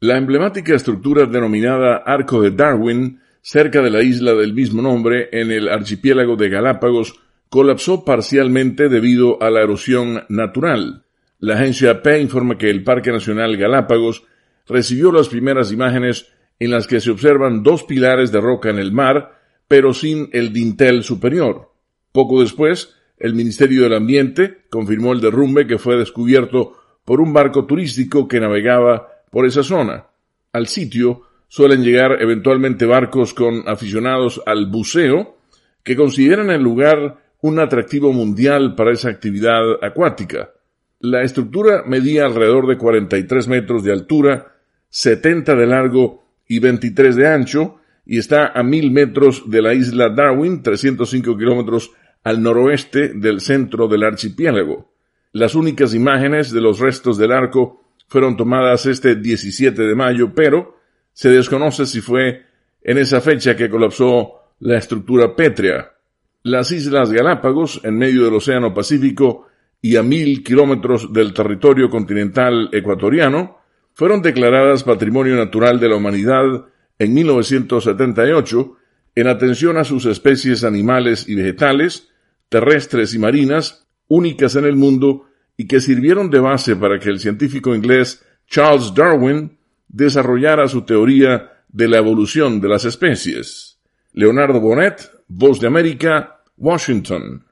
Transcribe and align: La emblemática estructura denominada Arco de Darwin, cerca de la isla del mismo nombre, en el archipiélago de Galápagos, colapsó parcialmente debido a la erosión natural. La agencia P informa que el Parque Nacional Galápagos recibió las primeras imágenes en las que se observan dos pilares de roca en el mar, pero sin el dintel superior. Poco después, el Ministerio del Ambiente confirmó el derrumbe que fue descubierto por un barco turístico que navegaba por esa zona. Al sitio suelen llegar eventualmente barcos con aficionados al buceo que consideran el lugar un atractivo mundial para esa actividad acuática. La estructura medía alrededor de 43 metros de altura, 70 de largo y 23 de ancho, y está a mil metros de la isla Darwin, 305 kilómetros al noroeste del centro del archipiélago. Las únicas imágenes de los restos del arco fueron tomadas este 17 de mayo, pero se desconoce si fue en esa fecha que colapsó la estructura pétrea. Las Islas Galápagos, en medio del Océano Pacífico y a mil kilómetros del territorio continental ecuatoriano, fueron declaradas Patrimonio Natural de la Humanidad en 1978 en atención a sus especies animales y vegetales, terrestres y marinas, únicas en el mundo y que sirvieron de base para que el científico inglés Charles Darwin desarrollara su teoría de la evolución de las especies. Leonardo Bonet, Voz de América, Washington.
La 0.00 0.16
emblemática 0.16 0.76
estructura 0.76 1.26
denominada 1.26 1.96
Arco 1.96 2.40
de 2.40 2.52
Darwin, 2.52 3.20
cerca 3.42 3.82
de 3.82 3.90
la 3.90 4.00
isla 4.00 4.32
del 4.32 4.54
mismo 4.54 4.80
nombre, 4.80 5.28
en 5.32 5.50
el 5.50 5.68
archipiélago 5.68 6.36
de 6.36 6.48
Galápagos, 6.48 7.18
colapsó 7.48 8.04
parcialmente 8.04 8.88
debido 8.88 9.42
a 9.42 9.50
la 9.50 9.60
erosión 9.60 10.22
natural. 10.28 11.04
La 11.40 11.54
agencia 11.54 12.00
P 12.00 12.20
informa 12.20 12.56
que 12.56 12.70
el 12.70 12.84
Parque 12.84 13.10
Nacional 13.10 13.56
Galápagos 13.56 14.22
recibió 14.68 15.10
las 15.10 15.28
primeras 15.28 15.72
imágenes 15.72 16.28
en 16.60 16.70
las 16.70 16.86
que 16.86 17.00
se 17.00 17.10
observan 17.10 17.64
dos 17.64 17.82
pilares 17.82 18.30
de 18.30 18.40
roca 18.40 18.70
en 18.70 18.78
el 18.78 18.92
mar, 18.92 19.40
pero 19.66 19.94
sin 19.94 20.30
el 20.32 20.52
dintel 20.52 21.02
superior. 21.02 21.72
Poco 22.12 22.40
después, 22.40 22.94
el 23.18 23.34
Ministerio 23.34 23.82
del 23.82 23.94
Ambiente 23.94 24.58
confirmó 24.70 25.12
el 25.12 25.20
derrumbe 25.20 25.66
que 25.66 25.78
fue 25.78 25.96
descubierto 25.96 26.76
por 27.04 27.20
un 27.20 27.32
barco 27.32 27.66
turístico 27.66 28.28
que 28.28 28.38
navegaba 28.38 29.17
por 29.30 29.46
esa 29.46 29.62
zona. 29.62 30.06
Al 30.52 30.66
sitio 30.66 31.22
suelen 31.48 31.82
llegar 31.82 32.20
eventualmente 32.20 32.86
barcos 32.86 33.34
con 33.34 33.68
aficionados 33.68 34.42
al 34.46 34.66
buceo 34.66 35.38
que 35.82 35.96
consideran 35.96 36.50
el 36.50 36.62
lugar 36.62 37.18
un 37.40 37.58
atractivo 37.60 38.12
mundial 38.12 38.74
para 38.74 38.92
esa 38.92 39.08
actividad 39.08 39.82
acuática. 39.82 40.50
La 41.00 41.22
estructura 41.22 41.84
medía 41.86 42.26
alrededor 42.26 42.66
de 42.66 42.76
43 42.76 43.48
metros 43.48 43.84
de 43.84 43.92
altura, 43.92 44.56
70 44.88 45.54
de 45.54 45.66
largo 45.66 46.24
y 46.48 46.58
23 46.58 47.14
de 47.14 47.28
ancho, 47.28 47.76
y 48.04 48.18
está 48.18 48.48
a 48.48 48.62
mil 48.62 48.90
metros 48.90 49.48
de 49.48 49.62
la 49.62 49.74
isla 49.74 50.08
Darwin, 50.08 50.62
305 50.62 51.36
kilómetros 51.36 51.92
al 52.24 52.42
noroeste 52.42 53.10
del 53.14 53.40
centro 53.40 53.86
del 53.86 54.02
archipiélago. 54.02 54.90
Las 55.32 55.54
únicas 55.54 55.94
imágenes 55.94 56.50
de 56.50 56.60
los 56.60 56.80
restos 56.80 57.16
del 57.18 57.32
arco 57.32 57.84
fueron 58.08 58.36
tomadas 58.36 58.86
este 58.86 59.16
17 59.16 59.82
de 59.82 59.94
mayo, 59.94 60.32
pero 60.34 60.78
se 61.12 61.30
desconoce 61.30 61.86
si 61.86 62.00
fue 62.00 62.42
en 62.82 62.98
esa 62.98 63.20
fecha 63.20 63.56
que 63.56 63.68
colapsó 63.68 64.54
la 64.60 64.78
estructura 64.78 65.36
pétrea. 65.36 65.92
Las 66.42 66.72
Islas 66.72 67.12
Galápagos, 67.12 67.80
en 67.84 67.98
medio 67.98 68.24
del 68.24 68.34
Océano 68.34 68.72
Pacífico 68.72 69.46
y 69.80 69.96
a 69.96 70.02
mil 70.02 70.42
kilómetros 70.42 71.12
del 71.12 71.32
territorio 71.32 71.90
continental 71.90 72.70
ecuatoriano, 72.72 73.58
fueron 73.92 74.22
declaradas 74.22 74.84
Patrimonio 74.84 75.36
Natural 75.36 75.78
de 75.78 75.88
la 75.88 75.96
Humanidad 75.96 76.66
en 76.98 77.14
1978 77.14 78.76
en 79.14 79.26
atención 79.26 79.76
a 79.76 79.84
sus 79.84 80.06
especies 80.06 80.62
animales 80.64 81.28
y 81.28 81.34
vegetales, 81.34 82.08
terrestres 82.48 83.14
y 83.14 83.18
marinas, 83.18 83.88
únicas 84.06 84.54
en 84.54 84.64
el 84.64 84.76
mundo 84.76 85.27
y 85.58 85.66
que 85.66 85.80
sirvieron 85.80 86.30
de 86.30 86.38
base 86.38 86.76
para 86.76 86.98
que 86.98 87.10
el 87.10 87.18
científico 87.18 87.74
inglés 87.74 88.24
Charles 88.46 88.94
Darwin 88.94 89.58
desarrollara 89.88 90.68
su 90.68 90.82
teoría 90.82 91.64
de 91.68 91.88
la 91.88 91.98
evolución 91.98 92.60
de 92.60 92.68
las 92.68 92.84
especies. 92.84 93.78
Leonardo 94.12 94.60
Bonet, 94.60 95.10
Voz 95.26 95.60
de 95.60 95.66
América, 95.66 96.40
Washington. 96.56 97.44